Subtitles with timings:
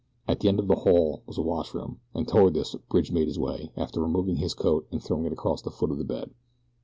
[0.27, 3.37] At the end of the hall was a washroom, and toward this Bridge made his
[3.37, 6.31] way, after removing his coat and throwing it across the foot of the bed.